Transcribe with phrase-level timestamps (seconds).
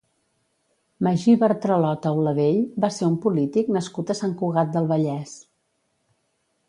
[1.07, 5.37] Magí Bartralot Auladell va ser un polític nascut a Sant Cugat del Vallès.